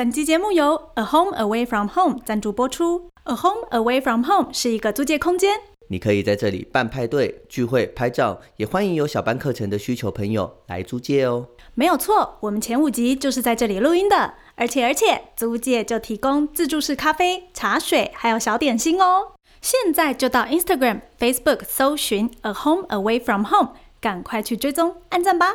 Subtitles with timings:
[0.00, 3.10] 本期节目由 A Home Away from Home 赞助播出。
[3.24, 11.48] A Home Away from Home 是一个租借空间，你可以在这里办派对、聚会、拍照，也欢迎有小班课程的需求朋友来租借哦。
[11.74, 19.32] 没有错，我们前五集就是在这里录音的，而且而且租借就提供自助式咖啡、茶水，还有小点心哦。
[19.60, 25.54] 现在就到 Instagram、Facebook 搜寻 A Home Away from Home，赶快去追踪、按赞吧，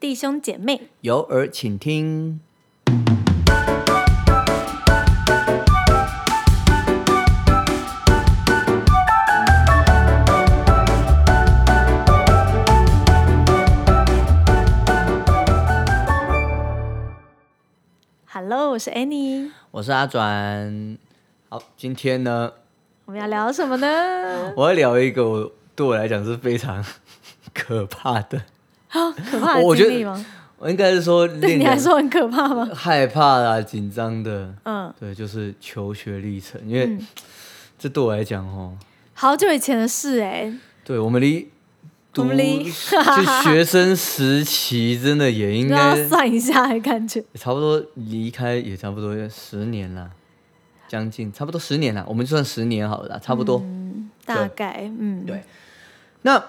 [0.00, 0.88] 弟兄姐妹。
[1.02, 2.40] 有耳请听。
[18.50, 20.96] Hello，我是 Annie，我是阿转。
[21.50, 22.50] 好，今天呢，
[23.04, 23.86] 我们要聊什么呢？
[24.56, 26.82] 我要聊一个我对我来讲是非常
[27.52, 28.40] 可怕的，
[28.88, 30.24] 好可怕的我觉得经历吗？
[30.56, 32.66] 我应该是说对令你来说很可怕吗？
[32.72, 34.54] 害怕啦、紧张的。
[34.64, 37.06] 嗯，对，就是求学历程，因为嗯
[37.78, 38.74] 这对我来讲哦，
[39.12, 40.50] 好久以前的事哎、
[40.82, 41.50] 对我们离
[42.22, 47.22] 读我就学生时期，真的也应该 算一下的感觉。
[47.34, 50.10] 差不多离开也差不多十年了，
[50.88, 53.60] 将近差不多十年了，我们就算十年好了，差不多。
[53.64, 55.42] 嗯，大概嗯，对
[56.22, 56.42] 那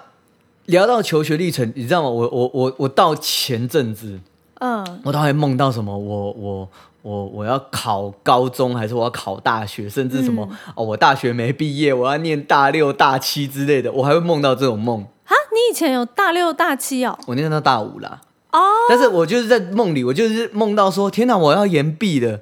[0.65, 2.09] 聊到求学历程，你知道吗？
[2.09, 4.19] 我我我我到前阵子，
[4.59, 5.97] 嗯，我都还梦到什么？
[5.97, 6.69] 我我
[7.01, 15.05] 我我要考高中，还是我要考大学，甚至什么、哦，我大学没毕业，我要念大六、大七之类的，我还会梦到这种梦。
[15.49, 17.17] 哈，你以前有大六大七哦？
[17.27, 22.39] 我念到大五啦，哦，但是我就是在梦里，我就是梦到说，天哪，我要延毕了。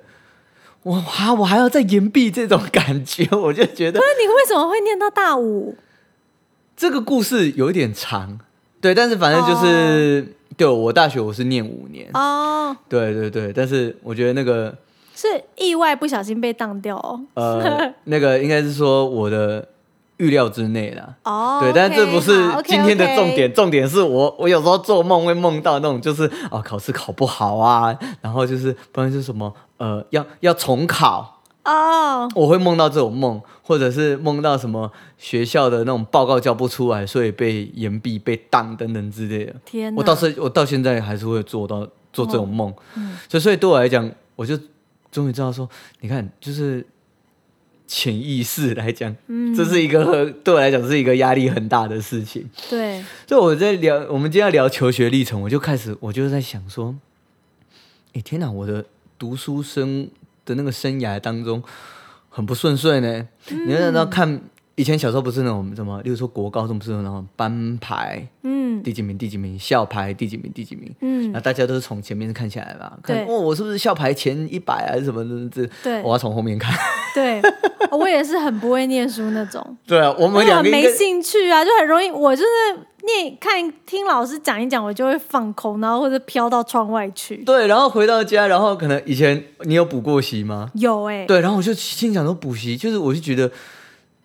[0.83, 5.75] 我还我还要再延毕这种感觉， 我就觉得那你为什么会念到大五？
[6.77, 8.39] 这个故事有一点长，
[8.79, 14.77] 对，但是反正就是，对我大学我是念五年，哦，对对对，但是我觉得那个
[15.13, 17.19] 是意外不小心被当掉哦。
[17.33, 19.67] 呃，那个应该是说我的
[20.17, 21.15] 预料之内的。
[21.23, 22.31] 哦，对，但这不是
[22.65, 39.55] 今天的重点，重点是我我有时候做梦会梦到那种就是哦考试考不好啊，然后就是不然就是什么呃要要重考，哦，我会梦到这种梦，或者是梦到什么学校的那种报告交不出来，所以被延毕、被当等等之类的。
[39.65, 39.99] 天哪！
[39.99, 44.57] 我到时我到现在还是会做到做这种梦，嗯所以所以对我来讲，我就
[45.11, 45.69] 终于知道说，
[46.01, 46.85] 你看，就是
[47.87, 52.47] 潜意识来讲，嗯这是一个对我来讲是一个压力很大的事情。
[52.69, 56.93] 对，所以我在聊，我们今天要聊求学历程，我就开始我就在想说，
[58.13, 58.85] 哎天哪，我的
[59.17, 60.09] 读书生
[60.45, 61.63] 的那个生涯当中
[62.29, 63.27] 很不顺遂呢。
[63.65, 64.41] 你要要看
[64.75, 68.27] 以前小时候不是那种什么，例如说国高中不是有那种班牌。
[68.43, 75.49] 嗯第几名，第几名，校排第几名，第几名，嗯那大家都是从前面看起来嘛，看对哦，我是不是校排前一百还是什么的？
[75.49, 76.77] 这对我要从后面看。
[77.17, 77.41] 对，
[77.89, 79.65] 我也是很不会念书那种。
[79.87, 82.47] 对啊，我们我很没兴趣啊，就很容易，我就是
[83.05, 87.37] 念看听老师讲一讲，我就会放空，然后或者飘到窗外去。
[87.37, 90.69] 对，然后回到家，然后可能以前你有补过习吗？
[90.75, 93.49] 有哎、对，然后我就心想说补习，就是我就觉得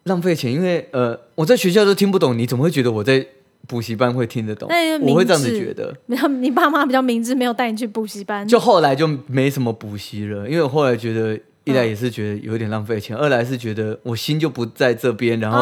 [0.02, 3.26] 浪费钱，因为呃我在学校都听不懂，你怎么会觉得我在
[3.66, 4.98] 补习班会听得懂那？
[5.10, 5.96] 我会这样子觉得。
[6.04, 8.46] 没有，你爸妈比较明智，没有带你去补习班。
[8.46, 11.40] 就后来就没什么补习了，因为我后来觉得。
[11.64, 15.58] 一嗯来也是觉得有点浪费钱，二来是觉得我心就不在这边，然后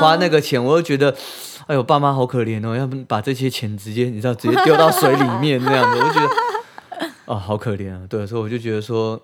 [0.00, 1.14] 花那个钱，我又觉得，
[1.66, 8.00] 哎呦，爸妈好可怜哦，要不把这些钱直接你知道直接丢到水里面那样子，我就觉得， 哦，好可怜啊。
[8.08, 9.20] 对，所以我就觉得说，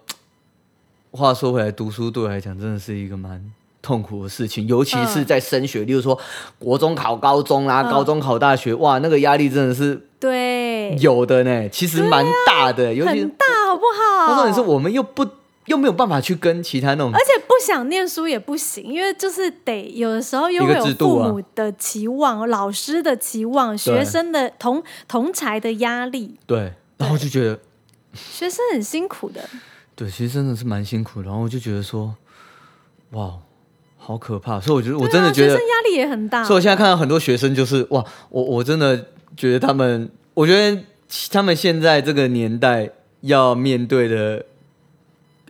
[1.12, 3.42] 话说回来，读书对我来讲真的是一个蛮
[3.80, 6.18] 痛苦的事情，尤其是嗯在升学，例如说
[6.58, 14.28] 国中考高中啦、嗯高中考大学，哇，那个压力真的是对，有的呢，其实蛮大的，尤其大，好不好？
[14.28, 15.26] 那重点是我们又不
[15.68, 27.58] 又没有办法去跟其他那种而且不想念书也不行，因为就是得有的时候又会有父母的期望、老师的期望、学生的同同才的压力，对，然后就觉得
[28.14, 29.40] 学生很辛苦的。
[29.94, 32.14] 对，其实真的是蛮辛苦的，然后我就觉得说，
[33.10, 33.34] 哇，
[33.96, 36.44] 好可怕，所以我觉得我真的觉得学生，压力也很大。
[36.44, 39.06] 所以我现在看到很多学生就是哇，我我真的
[39.36, 40.82] 觉得他们，我觉得
[41.30, 42.90] 他们现在这个年代
[43.22, 44.44] 要面对的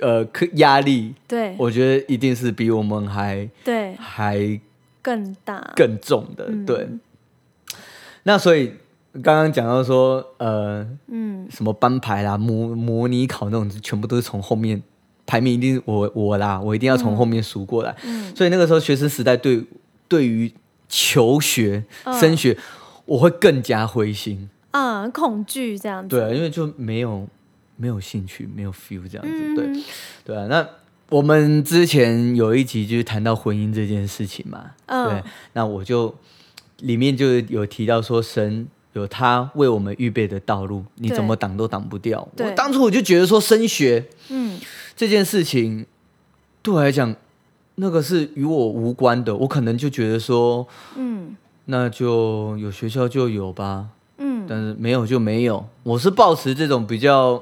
[0.01, 4.61] 呃可压力，对我觉得一定是比我们还对还
[5.03, 5.73] 更大。
[5.75, 6.89] 更重的，嗯对。
[8.25, 8.73] 那所以
[9.23, 14.83] 刚刚讲到说，呃，嗯，什么班牌啦、模模拟考那种，全部都是从后面
[15.27, 17.97] 排名，一定是我我啦，我一定要从后面数过来。
[18.05, 19.65] 嗯所以那个时候学生时代对
[20.07, 20.53] 对于
[20.89, 22.57] 求学、嗯升学，
[23.07, 24.49] 我会更加灰心。
[24.73, 26.15] 嗯，恐惧这样子。
[26.15, 27.27] 对啊，因为就没有
[27.79, 29.83] 没有兴趣，没有 feel 这样子，嗯对
[30.27, 30.47] 对啊。
[30.49, 30.69] 那
[31.09, 35.23] 我们之前有一集就是谈到婚姻这件事情嘛，嗯对，
[35.55, 36.15] 那我就
[36.81, 38.69] 里面就有提到说神。
[38.95, 42.27] 有他为我们预备的道路，你怎么挡都挡不掉。
[42.39, 44.59] 我当初我就觉得说升学嗯
[44.97, 45.87] 这件事情
[46.63, 47.15] 对我来讲，
[47.77, 49.37] 那个是与我无关的。
[49.37, 50.67] 我可能就觉得说，
[50.97, 51.37] 嗯
[51.67, 55.69] 那就有学校就有吧，嗯但是没有就没有。
[55.85, 57.41] 我是抱持这种比较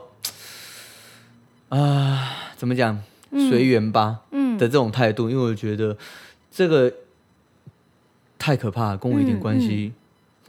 [1.68, 3.02] 啊、怎么讲
[3.32, 4.56] 随缘吧嗯。
[4.56, 5.96] 的这种态度，因为我觉得
[6.50, 6.92] 这个
[8.38, 9.92] 太可怕了，跟我一点关系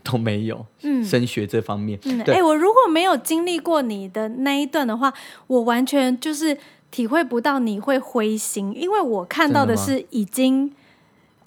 [0.03, 0.65] 都没有。
[0.81, 1.03] 嗯。
[1.03, 5.13] 升学这方面，嗯，哎、对我如果没有经历过你的那一段的话，
[5.47, 6.57] 我完全就是
[6.91, 10.73] 体会不到你会灰心，因为我看到的是已经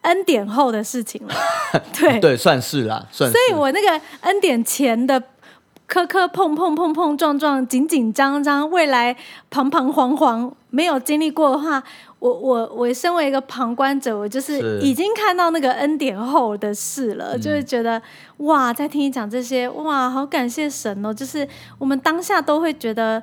[0.02, 1.34] 恩典后的事情了。
[1.98, 3.36] 对，对，算是啦，算是。
[3.36, 5.22] 所以我那个恩典前的
[5.90, 9.16] 磕磕碰碰、碰碰撞撞、紧紧张张，未来
[9.50, 11.82] 彷彷徨徨，没有经历过的话，
[12.20, 18.00] 我我我身为一个旁观者，我就是是已经看到那个恩典后的事了，嗯就会觉得
[18.36, 21.12] 哇，在听你讲这些，哇，好感谢神哦！
[21.12, 21.46] 就是
[21.76, 23.20] 我们当下都会觉得。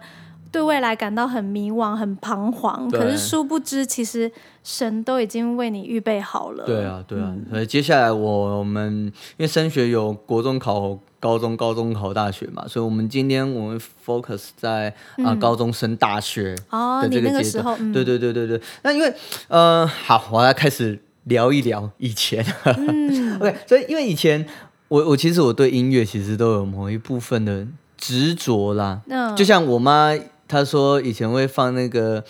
[0.51, 4.31] 对未来感到很迷惘、很彷徨，可是殊不知，其实
[4.63, 6.63] 神都已经为你预备好了。
[6.65, 7.33] 对啊，对啊。
[7.35, 9.05] 嗯所以接下来我们
[9.37, 18.61] 因为升学有国中考高中，高中考大学嘛，所以我们今天我们 focus 在啊、高中升大学嗯哦，这个阶候，嗯，对对对对对。
[18.83, 19.13] 那因为
[19.47, 22.45] 呃，好，我要开始聊一聊以前。
[22.65, 24.45] 嗯 OK，所以因为以前
[24.87, 27.65] 我我其实我对音乐其实都有某一部分的
[27.97, 30.13] 执着啦，嗯，就像我妈
[30.47, 32.23] 她说以前会放那个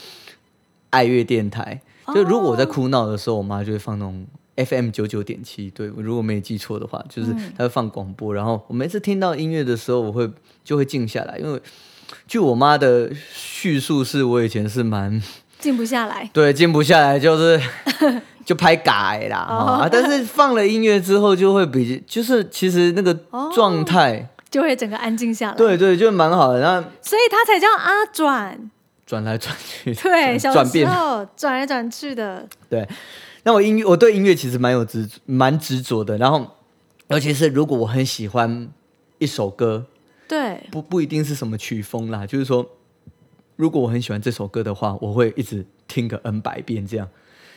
[0.89, 1.81] 爱乐电台，
[2.13, 4.25] 就如果我在哭闹的时候，我妈就会放那种
[4.55, 10.29] FM 九九点七，对，如果没记错的话，就是她会放广播，然后我每次听到音乐的时候，我会
[10.63, 11.61] 就会静下来，因为
[12.25, 15.21] 据我妈的叙述，是我以前是蛮
[15.59, 16.29] 静不下来。
[16.33, 17.61] 对静不下来，就是
[18.45, 19.55] 就拍改啦，哦。
[19.81, 23.13] 啊，但是放了音乐之后，就会比就是其实那个
[23.53, 28.71] 状态，就会整个安静下来。，对对，就蛮好的，然后所以他才叫阿转。
[29.05, 32.45] 转来转去，对，小时转变候转来转去的。
[32.69, 32.85] 对，
[33.43, 36.17] 那我音乐，我对音乐其实蛮有执蛮执着的。
[36.17, 36.45] 然后，
[37.07, 38.67] 尤其是如果我很喜欢
[39.17, 39.85] 一首歌，
[40.27, 42.69] 对，不不一定是什么曲风啦，就是说，
[43.55, 47.07] 如果我很喜欢这首歌的话，我会一直听个 N 百遍这样。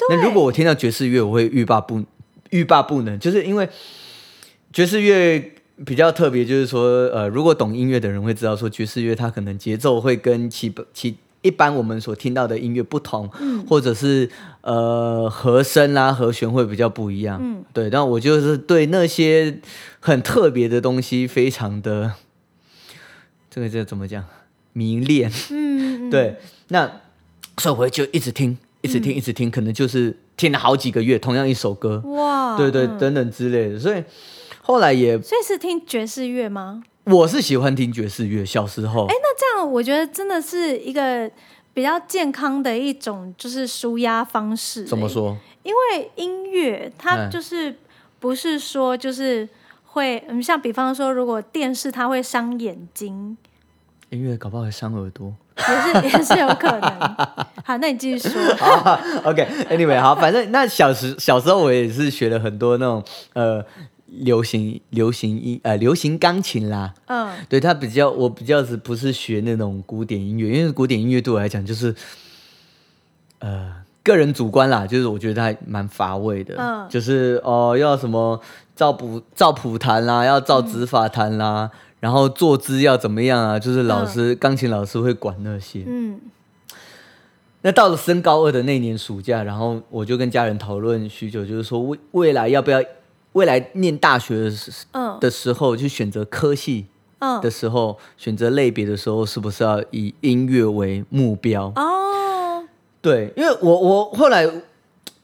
[0.09, 2.05] 那如果我听到爵士乐，我会欲罢不
[2.51, 3.69] 欲罢不能，就是因为
[4.73, 5.53] 爵士乐
[5.85, 13.27] 比较特别，就是说，呃，如果懂音乐的人会知道，说爵士乐它可能节奏会跟其其一般我们所听到的音乐不同，
[13.67, 14.29] 或者是
[14.61, 17.39] 呃和声啦、和弦会比较不一样。
[17.43, 19.59] 嗯，对，但我就是对那些
[20.01, 22.13] 很特别的东西非常的，
[23.51, 24.23] 这个叫怎么讲？
[24.75, 25.33] 迷恋。
[25.51, 26.37] 嗯，嗯， 对，
[26.69, 27.01] 那
[27.57, 33.79] 所以我就一直听，一直听，一直听，可能就是听了好几个月，同样一首歌，哇，对对，嗯等等之类的。
[33.79, 34.05] 所以
[34.71, 36.81] 后来也，所以是听爵士乐吗？
[37.03, 39.05] 我是喜欢听爵士乐，小时候。
[39.07, 41.29] 哎，那这样我觉得真的是一个
[41.75, 44.85] 比较健康的一种就是舒压方式。
[44.85, 44.87] 哎？
[44.87, 45.37] 怎么说？
[45.65, 47.75] 因为音乐它嗯就是
[48.21, 49.49] 不是说就是
[49.87, 53.37] 会，嗯，像比方说，如果电视它会伤眼睛，
[54.11, 55.35] 音乐搞不好会伤耳朵。
[55.59, 56.91] 也是 也是有可能。
[57.65, 58.41] 好，那你继续说。
[59.27, 63.05] OK，Anyway，、好，反正那小时小时候我也是学了很多那种
[63.35, 63.63] 呃
[64.11, 71.95] 流行流行音呃流行钢琴啦，嗯对他比较我比较是不是学那种古典音乐，因为古典音乐对我来讲就是
[73.39, 78.41] 呃个人主观啦，就是我觉得它还蛮乏味的，嗯就是哦、要什么
[78.75, 81.71] 照谱照谱弹啦，要照指法弹啦。
[82.01, 83.59] 然后坐姿要怎么样啊？
[83.59, 85.85] 就是老师钢、琴老师会管那些。
[85.87, 86.19] 嗯
[87.61, 92.83] 那到了升高二的那年暑假，然后我就跟家人讨论许久，就是说未未来要不要
[93.33, 95.19] 未来念大学的时嗯。
[95.21, 96.87] 的时候，去选择科系
[97.19, 97.41] 嗯。
[97.41, 101.73] 的时候，选择类别的时候，是不是要以音乐为目标？
[101.77, 102.65] 哦，
[103.01, 104.45] 对，因为我我后来，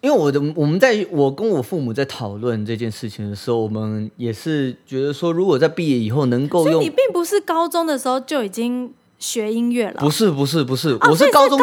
[0.00, 11.58] 因为我的我们在我跟我父母在讨论这件事情的时候，我们也是觉得说，如果在毕业以后能够用所以你并不是高中的时候就已经学音乐了，不是不是不是，我是高中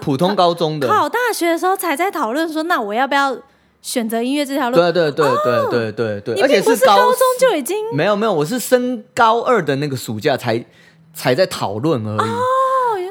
[0.00, 3.36] 普通高中的，考大学的时候才在讨论说，那我要不要
[3.84, 4.76] 选择音乐这条路？
[4.76, 10.64] 对对对对对对对，而且不是高高中就已经没有没有，我是升高二的那个暑假才
[11.12, 12.30] 才在讨论而已。
[12.30, 12.40] 哦，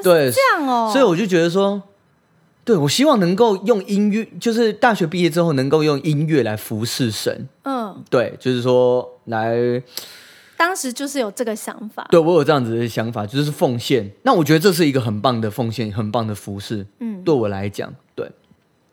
[0.02, 1.80] 对是这样哦，所以我就觉得说，
[2.64, 7.48] 对我希望能够用音乐，就是大学毕业之后能够用音乐来服侍神。
[7.62, 9.80] 嗯，对，就是说来
[10.56, 12.04] 当时就是有这个想法。
[12.10, 14.10] 对我有这样子的想法，就是奉献。
[14.22, 16.84] 那我觉得这是一个很棒的奉献，很棒的服饰。
[16.98, 18.28] 嗯对我来讲，对，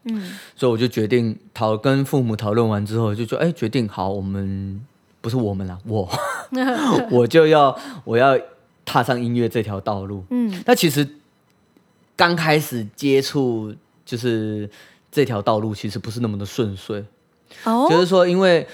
[0.04, 4.82] 嗯所以我就决定讨跟父母讨论完之后，就说，哎，决定好，我们
[5.22, 6.10] 不是 我们啦，我
[7.12, 8.38] 我就要我要
[8.84, 10.24] 踏上音乐这条道路。
[10.30, 11.08] 嗯那其实
[12.16, 13.74] 刚开始接触
[14.06, 14.70] 就是
[15.12, 17.04] 这条道路，其实不是那么的顺遂。
[17.64, 18.66] 哦就是说，因为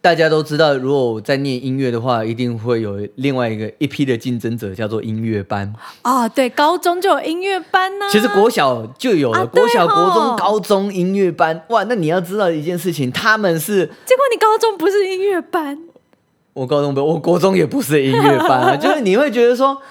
[0.00, 5.74] 大家都知道，如果我在念音乐的话，一定会有另外一个一批的竞争者，叫做音乐班。
[6.04, 11.64] 哦，对，高中就有音乐班呢、其实国小就有了，国小、哦国中、高中音乐班。
[11.70, 15.76] 哇，那你要知道一件事情，他们是结果你高中不是音乐班，
[16.54, 19.82] 我高中不，我国中也不是音乐班啊， 就是你会觉得说，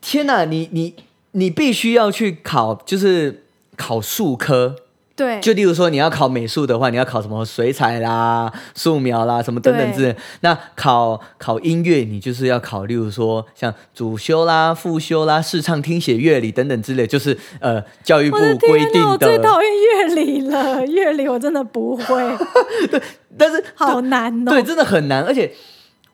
[0.00, 0.94] 天哪，你你
[1.32, 3.44] 你必须要去考，就是
[3.76, 4.76] 考数科。
[5.16, 10.16] 对，就例如说，你要考美术的话，你要考什么水彩啦、素描啦，什么等等之类。
[10.40, 19.44] 那考考音乐，你就是要考，例如说像主修啦、副修啦、视唱、听写、乐理等等之类，就是呃教育部规定我最的。
[19.44, 22.36] 讨厌乐理了，乐理我真的不会，
[22.90, 23.00] 对
[23.38, 24.50] 但是 好难哦。
[24.50, 25.52] 对，真的很难，而且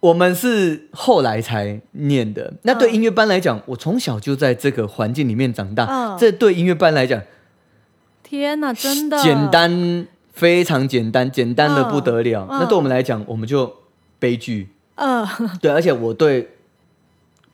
[0.01, 2.53] 我们是后来才念的。
[2.65, 7.23] 那对嗯音乐班来讲，我从小就在这个环境里面长大，嗯这对音乐班来讲
[8.31, 12.47] 天哪，真的简，单，非常简单，简单的不得了。
[12.49, 13.75] 嗯那对我们来讲，我们就
[14.21, 14.69] 悲剧。
[14.95, 15.27] 嗯
[15.61, 16.49] 对，而且我对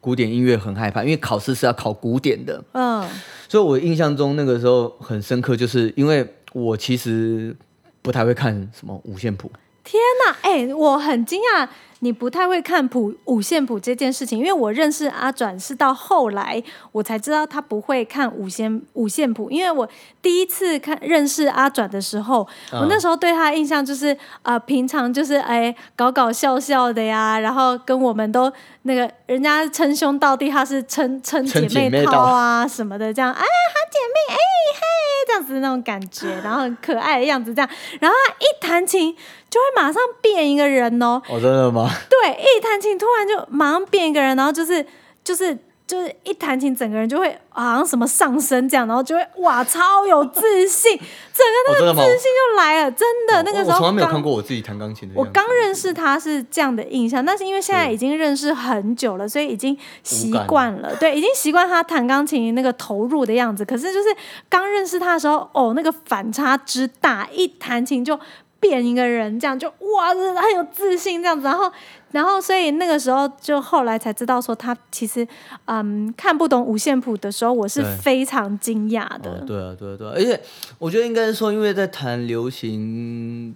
[0.02, 3.02] 古典音乐很害怕，因为考试是要考古典的，嗯
[3.48, 7.56] 所以我印象中那个时候很深刻，就是因为我其实
[8.02, 9.50] 不太会看什么五线谱。
[9.82, 11.66] 天哪，哎、我很惊讶
[12.06, 19.88] 你不太会看谱五线谱这件事情，因为我认识阿转是到后来我才知道他不会看五线五线谱，因为我
[20.22, 22.82] 第一次看认识阿转的时候，嗯。
[22.82, 28.52] 我那时候对他的印象就是呃，平常就是哎搞搞笑笑的呀，然后跟我们都
[28.86, 33.44] 那个人家称兄道弟，他是称称称姐妹淘啊什么的，这样哎好
[33.90, 34.38] 姐妹哎
[34.74, 34.80] 嘿
[35.26, 37.68] 这样子那种感觉， 然后很可爱的样子这样，
[38.00, 39.14] 然后他一弹琴
[39.50, 41.90] 就会马上变一个人哦，哦，真的吗？
[42.08, 44.86] 对，一弹琴突然就马上变一个人，然后就是
[45.24, 51.94] 就是就是一弹琴，整个人就会好像什么上升这样，然后就会哇超有自信， 整个那个？
[51.94, 55.14] 自信就来了，真的、那个时候我从来没有刚看过我自己弹钢琴的。
[55.16, 63.64] 我刚认识他是这样的印象，但是因为现在已经认识很久了，所以已经习惯了，对，已经习惯他弹钢琴那个投入的样子。
[63.64, 64.08] 可是就是
[64.48, 68.18] 刚认识他的时候，哦，那个反差之大，一弹琴就
[68.68, 71.44] 变一个人，这样就哇，很有自信这样子。
[71.46, 71.70] 然后，
[72.12, 75.26] 然后，所以那个时候就后来才知道说他其实
[75.66, 79.30] 嗯看不懂五线谱的时候，我是非常惊讶的。
[79.30, 80.40] 哦，对啊，对啊，对啊，而且
[80.78, 83.54] 我觉得应该是说，因为在弹流行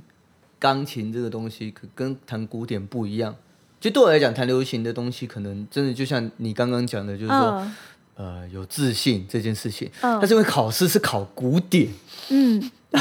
[0.59, 3.35] 钢琴这个东西，跟弹古典不一样。
[3.81, 7.77] 就对我来讲，弹流行的东西，可能真的就像你刚刚讲的，就是说，嗯
[8.17, 9.91] 呃，有自信这件事情。
[10.03, 11.89] 嗯但是因为考试是考古典，
[12.29, 12.71] 嗯，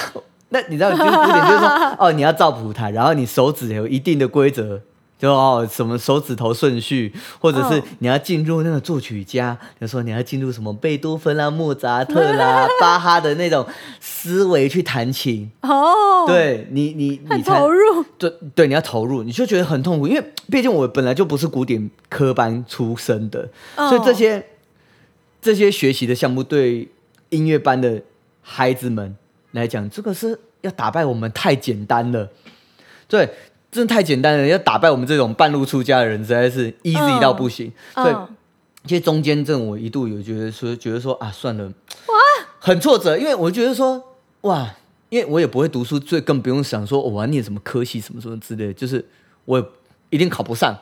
[0.50, 4.82] 那你知道，就是古典就是说， 哦，你要照谱弹，然后你手指有一定的规则，
[5.18, 13.66] 就哦什么手指头顺序，或者是哦你要进入那个作曲家，比如说你要进入什么贝多芬啦、莫扎特啦、 巴哈的那种
[14.00, 15.52] 思维去弹琴。
[15.62, 24.46] 哦，，对你，你很你弹投入，对对，你要投入，你就觉得很痛苦，因为毕竟我本来就不是古典科班出身的，所以这哦些
[25.42, 26.90] 这些学习的项目对
[27.30, 28.02] 音乐班的
[28.42, 29.16] 孩子们
[29.52, 32.30] 来讲，这个是要打败我们太简单了。
[33.08, 33.30] 对，
[33.72, 37.72] 真的太简单了，要打败我们这种半路出家的人，实在是 easy 到不行。
[37.96, 38.28] 对，嗯
[38.86, 42.16] 其实中间这种我一度有觉得说，觉得说啊，算了，哇，
[42.60, 44.02] 很挫折，因为我觉得说，
[44.42, 44.74] 哇，
[45.10, 49.06] 因为我也不会读书，最更不用想说、哦我要念什么科系什么什么之类的，就是
[49.44, 49.66] 我也
[50.12, 50.74] 一定考不上。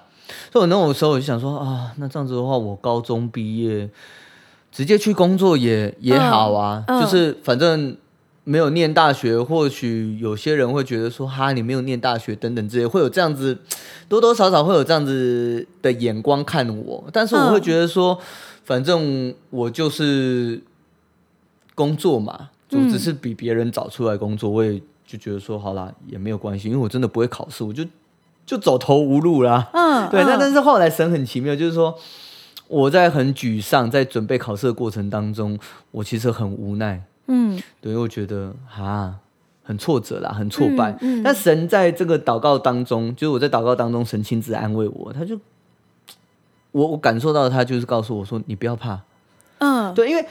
[0.52, 3.90] 所以我那种时候我就想说啊，那这样子的话，我高中毕业
[4.72, 7.98] 直接去工作也也好啊，就是反正
[8.50, 13.58] 没有念大学，或许有些人会觉得说哈，你没有念大学等等之类，会有这样子
[14.08, 18.18] 多多少少会有这样子的眼光看我，但是我会嗯觉得说，
[18.64, 20.62] 反正我就是
[21.76, 27.84] 工作嘛，就嗯只是比别人早出来工作，我也就觉得说好啦，也没有关系，因为我真的不会考试，我就
[28.46, 29.70] 就走投无路啦。
[29.74, 31.94] 嗯，对，那嗯但是后来神很奇妙，就是说
[32.70, 35.60] 我在很沮丧，在准备考试的过程当中，
[35.92, 39.20] 我其实很无奈，嗯对，我觉得啊。
[39.68, 40.92] 很挫折啦，很挫败。
[41.02, 45.38] 嗯嗯但神在这个祷告当中，就是我在祷告当中，神亲自安慰我，他就
[46.72, 49.02] 我我感受到他就是告诉我说，你不要怕，
[49.58, 50.26] 嗯，对，因为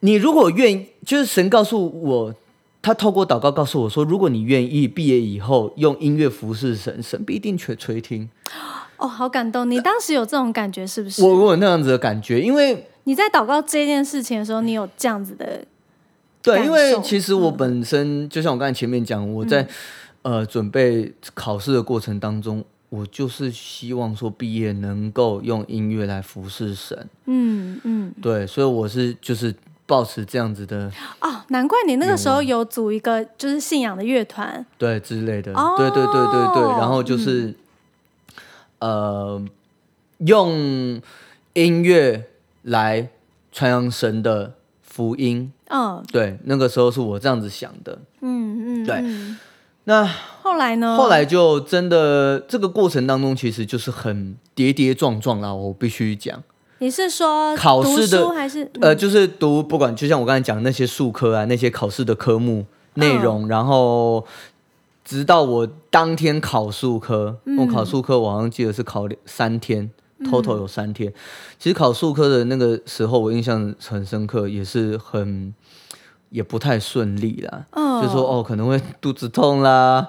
[0.00, 2.34] 你如果愿意，就是神告诉我，
[2.82, 8.28] 他透过祷告告诉我说，如果你愿意毕业以后用音乐服侍神，神必定垂垂听。
[8.98, 9.70] 哦，好感动！
[9.70, 11.22] 你当时有这种感觉是不是？
[11.24, 15.64] 我我有那样子的感觉，因为你在祷告这件事情的时候，你有这样子的
[16.46, 19.66] 对，因为其实我本身、就像我刚才前面讲，我在、
[20.22, 28.14] 呃准备考试的过程当中，我就是希望说毕业能够用音乐来服侍神，嗯嗯。
[28.22, 29.54] 对，所以我是就是
[29.86, 35.74] 保持这样子的哦，难怪你那个时候有组一个就是信仰的乐团，对之类的，哦。
[35.76, 37.54] 对对对对对，然后就是、
[38.78, 39.44] 呃
[40.18, 41.00] 用
[41.52, 42.24] 音乐
[42.62, 43.10] 来
[43.52, 47.98] 传扬神的福音，嗯对，那个时候是我这样子想的。
[48.20, 49.38] 嗯嗯，对嗯
[49.84, 50.04] 那
[50.42, 50.96] 后来呢？
[50.96, 56.42] 后来就真的这个过程当中，其实就是很跌跌撞撞啦，我必须讲。
[56.78, 64.26] 你是说考试的书还是呃，就是读不管，就像我刚才讲那些数科啊，那些考试的科目内容，然后
[65.04, 69.90] 直到我当天考数科，我考数科我好像记得是考三天。
[70.24, 71.12] Total 有三天，
[71.58, 75.54] 其实考数科的那个时候，我印象很深刻，也是很
[76.30, 77.66] 也不太顺利啦。
[77.72, 80.08] 嗯就说哦，可能会肚子痛啦，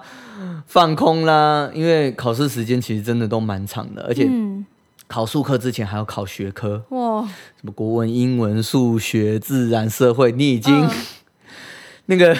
[0.66, 4.66] 放空啦，因为考试时间其实真的都蛮长的，而且嗯。
[5.10, 7.22] 考数科之前还要考学科，哇。
[7.22, 10.90] 什么国文、英文、数学、自然、社会，你已经、嗯。
[12.08, 12.38] 那个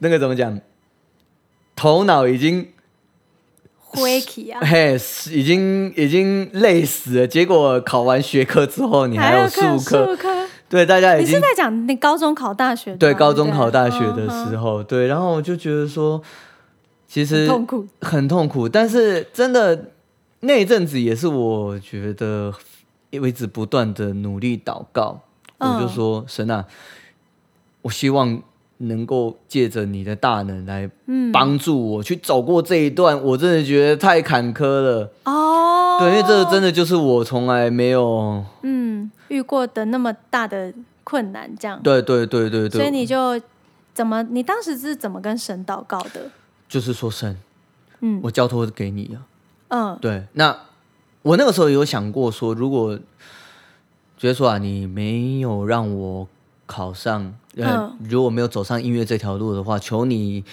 [0.00, 0.60] 那个怎么讲，
[1.74, 2.68] 头脑已经
[3.90, 4.96] 灰体啊， 嘿，
[5.32, 7.26] 已经已经累死了。
[7.26, 10.16] 结果考完学科之后，你还有数科，
[10.68, 12.94] 对，大家已经你是在讲你高中考大学？
[12.94, 16.22] 对高中考大学的嗯时候，对，然后我就觉得说，
[17.08, 19.90] 其很实痛苦，很痛苦，但是真的
[20.40, 22.54] 那一阵子也是我觉得
[23.20, 25.20] 我一直不断的努力祷告，
[25.58, 26.64] 嗯我就说神啊，
[27.82, 28.40] 我希望
[28.82, 35.10] 能够借着你的大能来嗯帮助我去走过这一段，我真的觉得太坎坷了。
[35.24, 40.72] 哦，对，因为这真的就是我从来没有，嗯遇过的那么大的
[41.04, 43.40] 困难，这样，对对对对对，所以你就
[43.92, 44.22] 怎么？
[44.24, 46.30] 你当时是怎么跟神祷告的？
[46.68, 47.36] 就是说神，
[48.00, 49.20] 嗯我交托给你了。
[49.68, 50.56] 嗯对，那
[51.22, 52.98] 我那个时候有想过说，如果
[54.16, 56.26] 觉得说啊，你没有让我
[56.66, 57.34] 考上，
[57.66, 60.44] 呃，如果没有走上音乐这条路的话，求你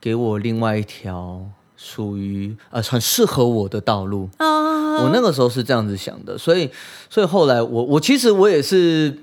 [0.00, 1.44] 给我另外一条
[1.76, 4.28] 属于呃很适合我的道路。
[4.38, 6.70] 啊，我那个时候是这样子想的，所以，
[7.08, 9.18] 所以后来我我其实我也是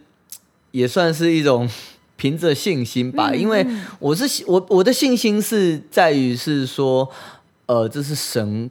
[0.71, 1.69] 也算是一种
[2.15, 7.09] 凭着信心吧，嗯因为嗯我是我我的信心是在于是说，
[7.65, 8.69] 呃，这是神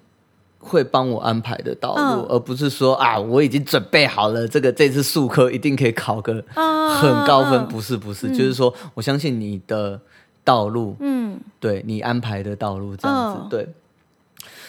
[0.64, 2.26] 会帮我安排的道路，嗯。
[2.30, 10.00] 而不是说啊我已经准备好了，这个这次数科一定可以考个啊很高分，嗯不是不是，就是说我相信你的
[10.42, 11.38] 道路，嗯。
[11.60, 13.48] 对你安排的道路这样子，嗯。
[13.48, 13.68] 对。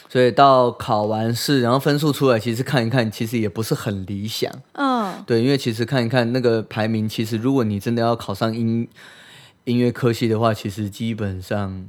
[0.08, 4.52] 所以到考完试，然后分数出来，其实看一看，其实也不是很理想。
[4.74, 5.14] 嗯。
[5.26, 8.88] 对，因为其实看一看那个排名，其实如果你真的要考上音
[9.66, 11.86] 音乐科系的话，其实基本上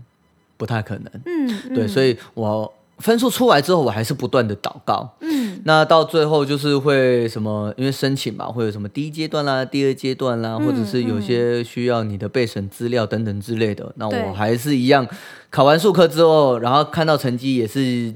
[0.56, 1.12] 不太可能。
[1.26, 5.16] 嗯，对，所以我分数出来之后，我还是不断的祷告。
[5.20, 13.92] 嗯那到最后就是会什么，因为申请嘛，会有什么第一阶段啦、第二阶段啦，或者是有些需要你的备审资料等等之类的。
[13.96, 15.08] 那我还是一样，
[15.50, 18.14] 考完数科之后，然后看到成绩也是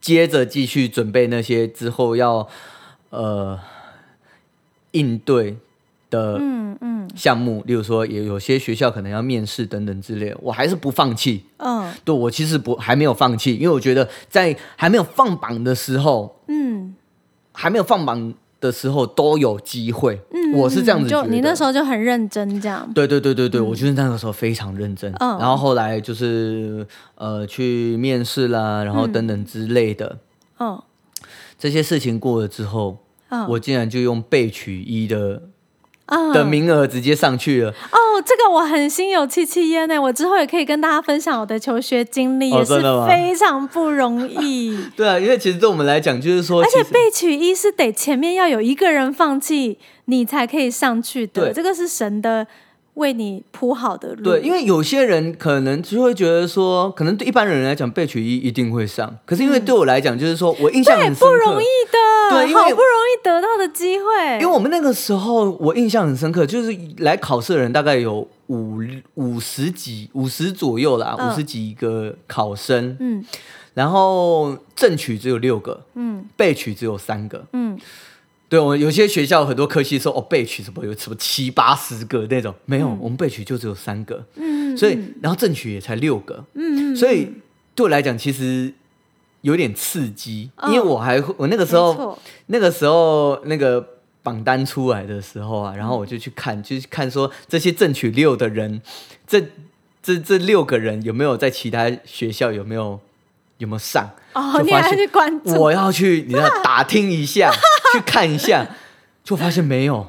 [0.00, 2.46] 接着继续准备那些之后要
[3.08, 3.58] 呃
[4.90, 5.56] 应对
[6.10, 11.44] 的嗯嗯项目，例如说有有些学校可能要面试等等之类，我还是不放弃。
[11.58, 16.94] 嗯对我其实不还没有放弃，因为我觉得在还没有放榜的时候，嗯
[17.52, 20.20] 还没有放榜的时候都有机会。
[20.32, 21.08] 嗯，我是这样子。
[21.08, 25.12] 就你那时候就很认真，这样，对对对对对，我就是那个时候非常认真。
[25.20, 30.18] 嗯然后后来就是呃去面试啦，然后等等之类的、
[30.58, 30.80] 嗯
[31.58, 32.96] 这些事情过了之后，
[33.28, 35.49] 嗯我竟然就用被取一的嗯
[36.32, 37.70] 的名额直接上去了。
[37.70, 40.00] 哦，这个我很心有戚戚焉呢。
[40.00, 44.78] 我之后也可以跟大家分享我的求学经历，哦也是非常不容易。
[44.96, 51.44] 对啊，因为其实对我们来讲，就是说，而且被取一是得前面要有一个人放弃，你才可以上去的。
[51.44, 52.46] 对这个是神的
[52.94, 54.22] 为你铺好的路。
[54.22, 61.98] 对，因为有些人可能就会觉得说，可能对一般人来讲，被取一一定会上，可是因为对我来讲，就是说我印象很深刻，不容易的，
[62.30, 64.04] 对好不容易得到的机会。
[64.34, 68.78] 因为我们那个时候我印象很深刻，就是来考试的人大概有五
[69.14, 73.24] 五十几、五十左右啦，嗯五十几个考生，嗯
[73.74, 77.46] 然后正取只有六个，嗯被取只有三个。
[77.52, 77.78] 嗯，
[78.48, 87.28] 对，我们有些学校很多科系说哦被取什么有什么七八十个那种，没有，我们被取就只有三个，嗯，所以然后正取也才六个，嗯嗯，所以
[87.76, 88.74] 对我来讲，其实
[89.42, 93.84] 有点刺激，嗯因为我还我那个时候那个时候那个
[94.22, 98.82] 榜单出来的时候啊，然后我就去看，就去看说这些正取六的人，
[99.26, 99.40] 这
[100.02, 103.00] 这这六个人有没有在其他学校有没有
[103.58, 104.10] 有没有上？
[104.34, 105.54] 哦，你还就发现去关注？
[105.60, 107.50] 我要去，你要打听一下，
[107.92, 108.66] 去看一下，
[109.24, 110.06] 就发现没有，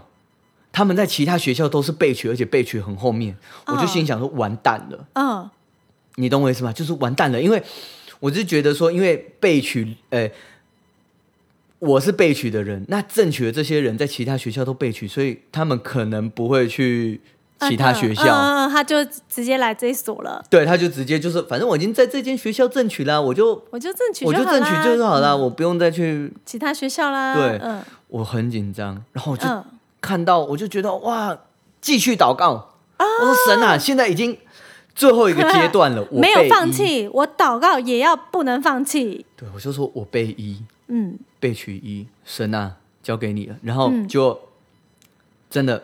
[0.71, 5.49] 他们在其他学校都是被取，而且被取很后面，我就心想说完蛋了，嗯
[6.15, 6.73] 你懂我意思吗？
[6.73, 7.63] 就是完蛋了，因为
[8.21, 10.29] 我是觉得说，因为被取，呃，
[11.79, 17.19] 我是被取的人，那正取的这些人在其他学校都被取，所以他们可能不会去
[17.59, 18.23] 其他学校。
[18.33, 26.31] 嗯他就直接来这一所了，对，他就直接就是，反正我已经在这间学校正取啦，我就我就正取我就正取就是好啦，嗯我不用再去。
[26.45, 27.35] 其他学校啦。
[27.35, 29.63] 对嗯我很紧张，然后我就嗯，
[29.99, 31.37] 看到，我就觉得哇，
[31.81, 32.51] 继续祷告。
[32.97, 34.37] 哦我说神啊，现在已经
[34.93, 36.43] 最后一个阶段了，我 没有。
[36.49, 39.25] 放弃，我祷告也要不能放弃。
[39.35, 43.55] 对，我就说我背一，嗯，背取一，神啊，交给你了。
[43.63, 44.37] 然后嗯就
[45.49, 45.81] 真的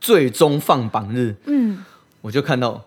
[0.00, 1.84] 最终放榜日，嗯
[2.20, 2.84] 我就看到，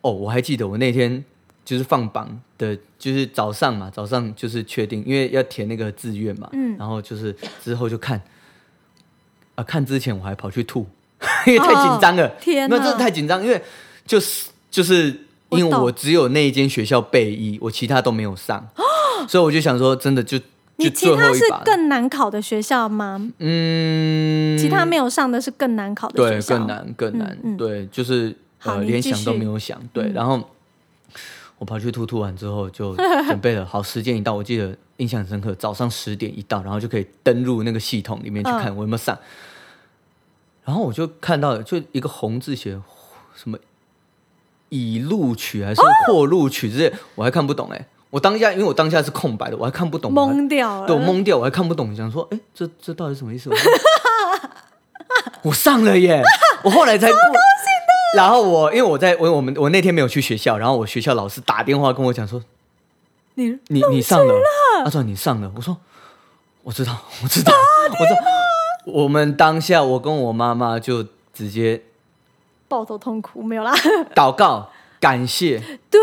[0.00, 1.24] 哦，我还记得我那天
[1.64, 8.22] 就是放榜的，就是早上嘛，早上就是确定，因为要填那个志愿嘛，嗯然后就是之后就看，
[9.56, 10.86] 啊、看之前我还跑去吐，
[11.46, 13.60] 因为太紧张了，哦天哪没有，真的太紧张，因为
[14.06, 18.68] 就是就是因为我只有那一间学校备一，我其他都没有上，
[19.28, 20.38] 所以我就想说，真的就
[20.76, 23.30] 你就其他是更难考的学校吗？
[23.38, 27.56] 嗯，其他没有上的是更难考的学对，校，更难更难，嗯嗯。
[27.56, 30.12] 对，就是呃好连想都没有想，对，嗯。
[30.12, 30.42] 然后
[31.58, 32.96] 我跑去吐吐完之后就
[33.28, 38.58] 准备了，好，时间一到，我记得印象很深刻，早上十点一到，然后就可以登入那个系统里面去嗯。
[38.58, 39.16] 看我有没有上，
[40.64, 42.72] 然后我就看到就一个红字写
[43.36, 43.56] 什么
[44.74, 50.86] 已录取还是哦或录取之类，我还看不懂哎、我当下因为我当下是空白的，我还看不懂，懵掉了。
[50.88, 53.48] 对我懵掉，我还看不懂，想说，哎、这这到底什么意思？
[53.50, 53.56] 我
[55.50, 56.22] 我上了耶！
[56.64, 57.18] 我后来才过，
[58.16, 62.42] 然后我因为我在我我们我那天没有去学校，然后我学校老师打电话跟我讲说，
[63.34, 64.34] 你你你上了，
[64.84, 65.76] 他说你上了，我说
[66.62, 67.52] 我知道，我知道，
[67.90, 68.20] 我知道。
[68.86, 71.82] 我们当下我跟我妈妈就直接
[72.74, 73.72] 抱头痛哭没有啦？
[74.16, 76.00] 祷告感谢，对，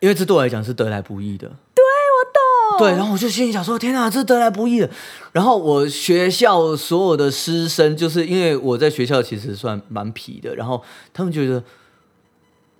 [0.00, 1.46] 因为这对我来讲是得来不易的。
[1.46, 2.78] 对我懂。
[2.80, 4.90] 对，然后我就心里想说：天哪，这得来不易的。
[5.30, 10.82] 然后我学校所有的师生，就是因为我在学校其实算蛮皮的，然后
[11.14, 11.62] 他们觉得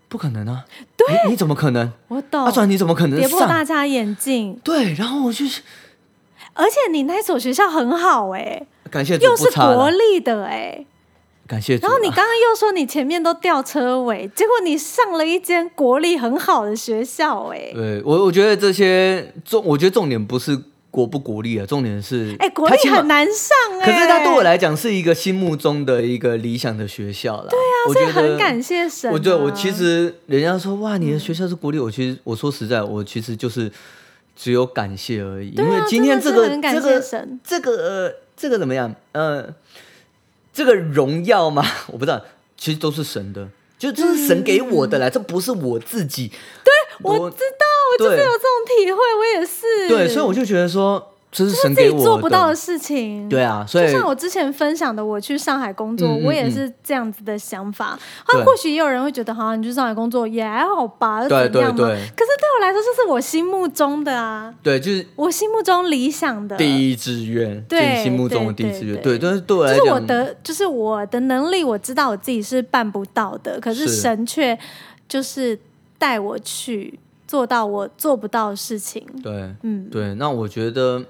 [0.09, 0.65] 不可能啊，
[0.97, 1.93] 对，你怎么可能？
[2.09, 2.45] 我懂。
[2.45, 3.67] 阿传你怎么可能跌破大上？
[3.67, 5.63] 家眼镜，对，然后我就是
[6.55, 10.85] 而且你那所学校很好哎、感谢又是国立的哎、
[11.49, 11.81] 感谢啊。
[11.83, 20.57] 然后你刚刚又说你前面都吊车尾，结果你上了一间国立很好的学校哎、对我，我觉得这些重，我觉得重点不是
[20.91, 27.47] 国不国力啊，重点是哎、国它起码立很难上哎、可是它对我来讲是一个心目中的一个理想的学校啦。
[27.51, 29.13] 对啊我所以觉得很感谢神、啊。
[29.13, 33.71] 我觉得我其实人家说哇，你的学校是国立，我其实我说实在，我其实就是
[34.35, 38.95] 只有感谢而已，啊因为今天这个很感谢这个神这个呃这个怎么样？
[39.13, 39.47] 呃，
[40.59, 42.21] 这个荣耀吗， 我不知道，
[42.57, 43.47] 其实都是神的，
[43.79, 46.27] 就这是神给我的啦，这不是我自己。
[46.65, 49.89] 对，我知道，我就是有这种体会，我也是。
[49.89, 53.29] 对，所以我就觉得说，这是神自己给我做不到的事情。
[53.29, 57.87] 对啊，所以就像我之前分享的，我去上海工作，嗯嗯我也嗯是这样子的想法。
[57.87, 57.99] 啊，
[58.33, 61.77] 对或许也有人会觉得，好，你去上海工作也还好吧，又对怎样嘛？
[61.77, 66.57] 对对可是对我来说，这是我心目中的啊，对，就是我心目中理想的。
[66.57, 74.59] 第一志愿，对心目中的第一志愿，对对，但是对我来讲，就是我的，就是我的能力，我知道我自己是办不到的，可是是神却
[75.07, 75.59] 就是
[75.99, 79.07] 带我去做到我做不到的事情。
[79.23, 81.05] 对，嗯，对，那我觉得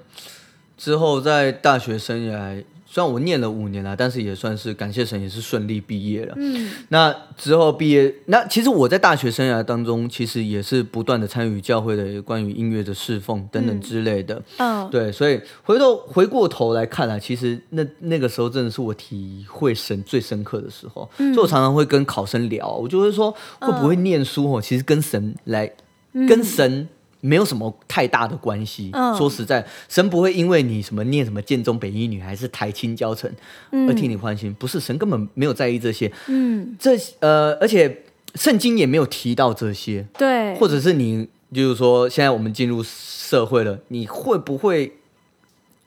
[0.77, 6.33] 之后在大学生涯，虽然我念了五年了，但是也算是感谢神，也是顺利毕业了。
[6.37, 14.41] 嗯，那之后毕业，那其实我在大学生涯当中，其实也是不断的参与教会的关于音乐的侍奉等等嗯之类的。
[14.57, 21.09] 嗯，对，所以回头回过头来看啊，其实那那个时候真的是我体会神最深刻的时候。
[21.19, 24.59] 嗯所以我常常会跟考生聊，我就会说，会不会念书哦？
[24.61, 25.71] 其实跟神来，
[26.13, 26.87] 跟神
[27.21, 28.89] 没有什么太大的关系。
[28.93, 33.29] 嗯说实在，神不会因为你什么念什么建中北一女还是台青教程
[33.71, 36.11] 而替你欢心，不是神根本没有在意这些。
[36.27, 38.03] 嗯，这呃，而且
[38.35, 40.05] 圣经也没有提到这些。
[40.17, 44.97] 对，或者是你，就是说，现在我们进入社会了，你会不会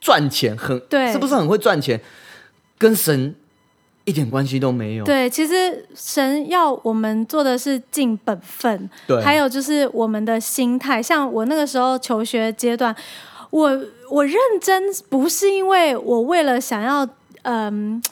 [0.01, 0.79] 赚钱很？
[0.81, 2.01] 对是不是很会赚钱？
[2.77, 3.37] 跟神
[4.05, 5.05] 一点关系都没有。
[5.05, 11.03] 对，其实神要我们做的是尽本分，对，还有就是我们的心态。
[11.03, 12.95] 像我那个时候求学阶段，
[13.51, 17.09] 我我认真不是因为我为了想要
[17.43, 18.03] 嗯。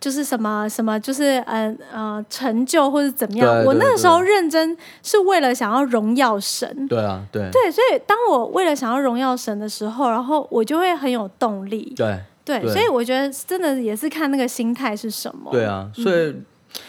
[0.00, 3.64] 就是什么什么，就是嗯呃成就或者怎么样。
[3.64, 6.86] 我那个时候认真是为了想要荣耀神。
[6.86, 7.50] 对啊，对。
[7.50, 11.92] 对，所以当我为了想要荣耀神的时候，然后我就会很有动力。
[11.96, 12.16] 对
[12.48, 15.50] 对，所以我觉得真的也是看那个心态是什么。
[15.52, 16.34] 对啊，所以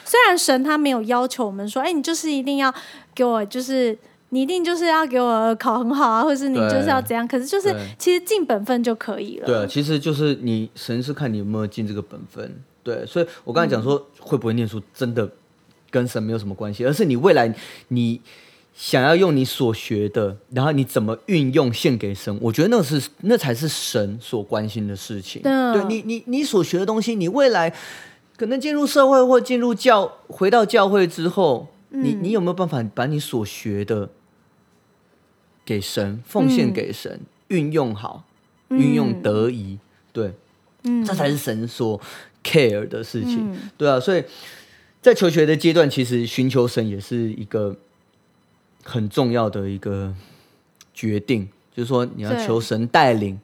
[0.06, 2.74] 虽然神他没有要求我们说，哎，你就是一定要
[3.13, 3.98] 给我，就是
[4.30, 9.45] 你一定就是要给我考很好啊，或是你就是要怎样，可是就是其实尽本分就可以了。
[9.45, 12.62] 对啊，其实就是你神是看你有没有尽这个本分。
[12.82, 15.30] 对，所以我刚才讲说会不会念书，真的
[15.91, 17.54] 跟神没有什么关系，而是你未来
[17.89, 18.22] 你
[18.73, 25.41] 想要用你所学的，然后你怎么运用献给神，我觉得那是那才是神所关心的事情。
[25.41, 27.73] 对你，你你所学的东西，你未来
[28.38, 34.10] 可能进入社会或进入教，回到教会之后，你你有没有办法把你所学的
[35.65, 38.25] 给神奉献给神，运用好，
[38.69, 39.79] 运用得宜？
[40.13, 40.34] 对，
[40.84, 41.99] 嗯，这才是神所。
[42.41, 44.23] care 的事情，对啊，所以
[45.01, 47.75] 在求学的阶段，其实寻求神也是一个
[48.89, 50.13] 很重要的一个
[50.93, 53.39] 决定，就是说你要求神带领。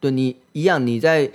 [0.00, 1.30] 对你一样，你在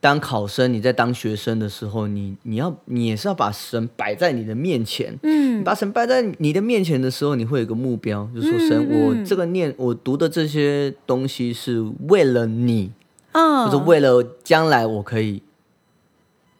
[0.00, 5.14] 当考生、你在当学生的时候，你你要你也是要把神摆在你的面前。
[5.22, 12.92] 嗯，把神摆在你的面前的时候，你会有个目标，就是说神，我这个念我读的这些东西是为了你，
[13.32, 15.42] 嗯，就是为了将来我可以。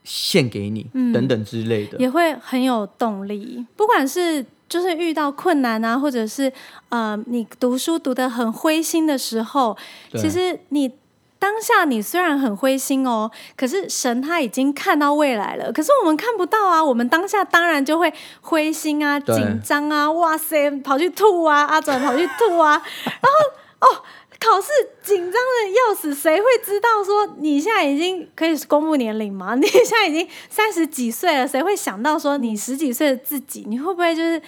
[0.07, 3.64] 献给你，等等之类的，也会很有动力。
[3.74, 6.53] 不管是就是遇到困难啊，或者是
[6.88, 9.77] 呃，你读书读得很灰心的时候，
[10.12, 10.92] 其实你
[11.38, 15.72] 当下你虽然很灰心哦，可是神他已经看到未来了。
[15.72, 24.03] 可是我们看不到啊，我们当下当然就会灰心啊、紧张啊，哇塞，跑去吐啊，阿转跑去吐啊，然后哦。
[24.44, 24.68] 考试
[25.02, 29.54] 紧张的要死，谁会知道说你现在已经可以公布年龄吗？
[29.59, 33.64] 你现在已经三十几岁了，谁会想到说你十几岁的自己？
[33.66, 34.40] 你会不会就是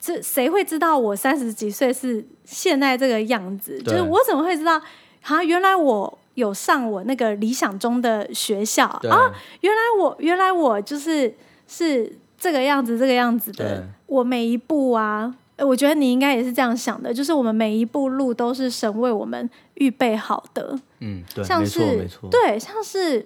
[0.00, 0.20] 这？
[0.20, 3.80] 谁会知道我三十几岁是现在这个样子？
[3.82, 4.80] 就是我怎么会知道？
[5.22, 9.32] 啊，原来我有上我那个理想中的学校啊！
[9.60, 11.32] 原来我原来我就是
[11.68, 13.86] 是这个样子，这个样子的。
[14.06, 15.34] 我每一步啊。
[15.58, 20.76] 我觉得你应该也是这样想的，就是我们每一步路都是神为我们预备好的。
[21.00, 22.08] 嗯，对，像是。
[22.30, 23.24] 对，像是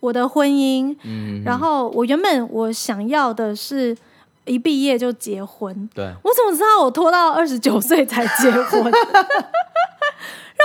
[0.00, 3.96] 我的婚姻，嗯，然后我原本我想要的是
[4.46, 8.92] 一毕业就结婚，对，我怎么知道我拖到二十九岁才结婚？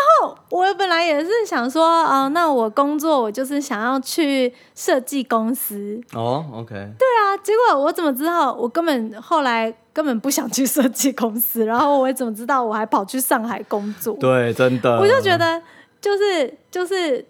[0.03, 5.99] 然后我本来也是想说，啊，那我工作我就是想要去设计公司。
[6.13, 6.73] 哦，OK。
[6.73, 8.53] 对啊，结果我怎么知道？
[8.53, 14.15] 我根本后来根本不想去设计公司，然后我怎么知道我还跑去上海工作？
[14.19, 14.97] 对，真的。
[14.99, 15.61] 我就觉得，
[16.01, 17.25] 就是就是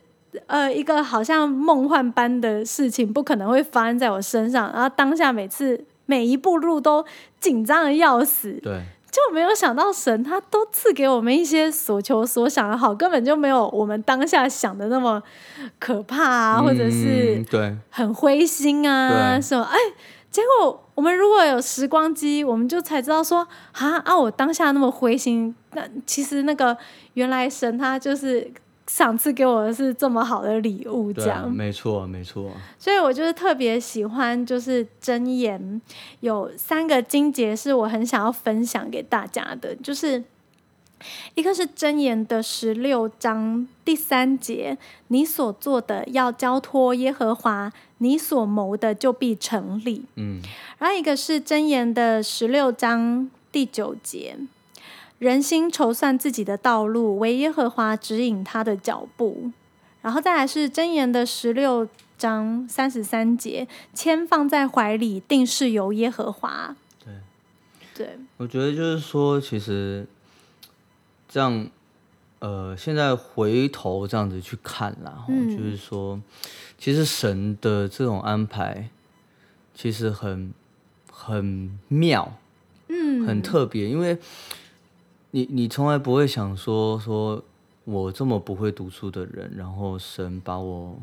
[0.47, 4.71] 呃，一个好像梦幻般的事情，不可能会发生在我身上。
[4.73, 7.05] 然后当下每次每一步路都
[7.39, 8.53] 紧张的要死。
[8.63, 8.81] 对。
[9.13, 15.21] 就没有想到神他都赐给我们一些所求所想的好，根本就没有我们当下想的那么
[15.77, 19.63] 可怕啊，或者是对很灰心啊什么？
[19.63, 19.77] 哎，
[20.31, 26.75] 结果我们如果有时光机，我们就才知道说啊啊，我当下那么灰心，那其实那个
[27.13, 28.51] 原来神他就是。
[28.87, 32.51] 上次给我的是这么好的礼物，这样没错没错。
[32.77, 35.81] 所以我就是特别喜欢，就是箴言
[36.19, 40.21] 有三个经节是我很想要分享给大家的，就是
[41.35, 50.03] 一个是箴言的十六章第三节，你所做的要交托耶和华，你所谋的就必成立。
[50.15, 50.41] 嗯，
[50.79, 54.37] 然后一个是箴言的十六章第九节。
[55.23, 59.53] 人心筹算自己的道路，唯耶和华指引他的脚步。
[60.01, 66.75] 然后再来是箴言的十六章三十三节，铅放在怀里，定是由耶和华。
[67.01, 67.13] 对，
[67.95, 70.05] 对，我觉得就是说，其实
[71.29, 71.69] 这样，
[72.39, 76.21] 呃，现在回头这样子去看啦，就是说，
[76.77, 78.89] 其实神的这种安排，
[79.73, 80.53] 其实很
[81.09, 82.33] 很妙，
[82.89, 84.17] 嗯，很特别，因为。
[85.35, 87.43] 你你从来不会想说说
[87.85, 90.95] 我这么不会读书的人，然后神把我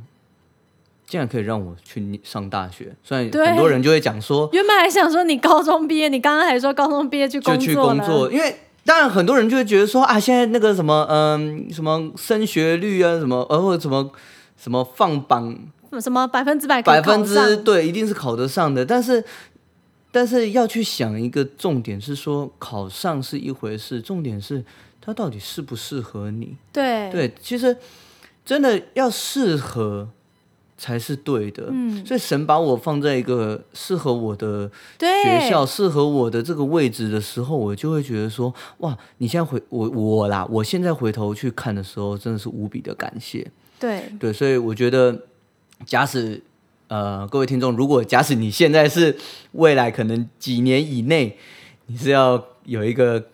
[1.04, 2.94] 竟然可以让我去上大学。
[3.02, 14.08] 虽然很多人就会讲说，原本还想说你高中毕业，你刚刚还说高中毕业去就去工作，因为当然很多人就会觉得说啊，现在那个什么嗯什么升学率啊什么，呃或者什么
[14.56, 15.58] 什么放榜
[16.00, 18.86] 什么百分之百百分之对，一定是考得上的。
[18.86, 19.24] 但是，
[20.12, 24.64] 但是要去想一个重点是说，考上是一回事，重点是
[25.01, 26.57] 它到底适不适合你。
[26.73, 27.77] 对对，其实
[28.44, 30.09] 真的要适合
[30.77, 31.68] 才是对的。
[31.70, 43.49] 嗯所以神把我放在一个适合我的学校、适合我的这个位置的时候，我就会觉得说，哇，你现在回我我啦，我现在回头去看的时候，真的是无比的感谢。
[43.79, 45.27] 对对，所以我觉得，
[45.87, 46.42] 假使
[46.90, 49.16] 呃各位听众，如果假使你现在是
[49.53, 51.38] 未来可能几年以内，
[51.87, 53.26] 你是要有一个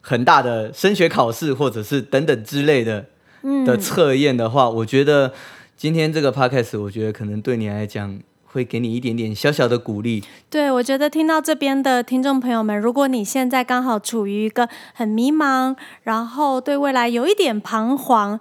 [0.00, 3.04] 很大的升学考试，或者是等等之类的
[3.42, 5.34] 嗯的测验的话，我觉得
[5.76, 10.24] 今天这个 podcast，我觉得可能对你来讲会给你一点点小小的鼓励。
[10.48, 18.40] 对，我觉得听到这边的听众朋友们，如果你现在刚好处于一个很迷茫，然后对未来有一点彷徨，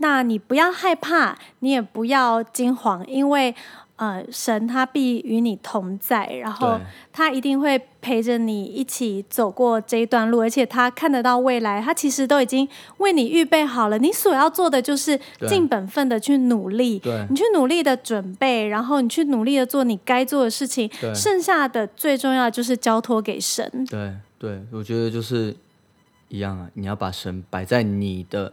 [0.00, 3.54] 那你不要害怕，你也不要惊慌，因为
[3.96, 6.80] 呃，神他必与你同在，然后
[7.12, 13.98] 他一定会陪着你一起走过这一段路，而且他看得到未来，他其实都已经为你预备好了。
[13.98, 23.70] 你所要做的就是尽本分的去努力，对你去努力的准备，然后你去努力的做你该做的事情，剩下的最重要的就是交托给神。
[23.84, 25.54] 对对，我觉得就是
[26.28, 28.50] 一样啊，你要把神摆在你的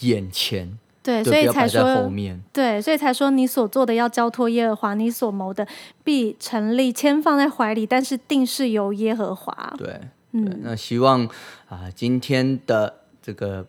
[0.00, 2.42] 眼前，对，所以才不要摆在后说，面。
[2.52, 5.66] 对，所以才说你所做的要交托耶和华，你所谋的
[6.02, 9.74] 必成立，千放在怀里，但是定是由耶和华。
[9.76, 10.00] 对，对，
[10.32, 11.28] 嗯，那希望
[11.68, 13.66] 啊、今天的这个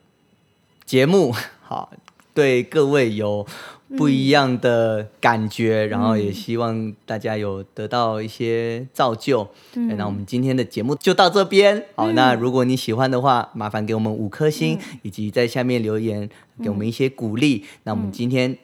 [0.85, 1.91] 节目好
[2.33, 3.45] 对各位有
[3.97, 9.47] 不一样的感觉，然后也希望大家有得到一些造就。
[9.73, 11.85] 那我们今天的节目就到这边。
[11.95, 16.27] 好，那如果你喜欢的话，麻烦给我们五颗星，嗯以及在下面留言
[16.63, 17.63] 给我们一些鼓励。
[17.83, 18.57] 那我们今天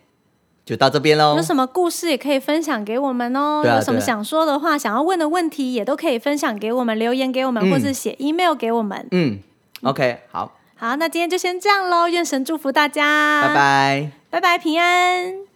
[0.65, 1.35] 就到这边喽。
[1.35, 3.61] 有什么故事也可以分享给我们哦。
[3.63, 9.07] 有什么想说的话、想要问的问题，也都可以分享给我们，留言给我们，嗯或是写 email 给我们。
[9.11, 9.39] 嗯
[9.83, 12.07] ，OK，好，好，那今天就先这样喽。
[12.07, 14.20] 愿神祝福大家，拜，拜。
[14.31, 15.50] 拜拜，平安。